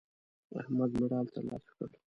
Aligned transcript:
احمد 0.59 0.91
مډال 0.99 1.25
ترلاسه 1.35 1.71
کړ. 1.77 1.89